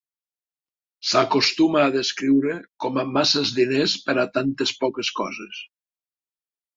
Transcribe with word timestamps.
S'acostuma 1.09 1.83
a 1.87 1.91
descriure 1.95 2.55
com 2.85 2.97
a 3.01 3.05
"masses 3.17 3.51
diners 3.59 3.93
per 4.07 4.15
a 4.23 4.23
tantes 4.39 4.73
poques 4.85 5.13
coses". 5.21 5.61